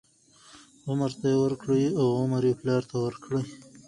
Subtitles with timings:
[0.89, 3.41] عمر ته یې ورکړې او عمر یې پلار ته ورکړې،